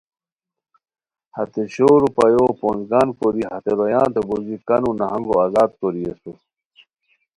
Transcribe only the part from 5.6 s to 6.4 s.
کوری اسور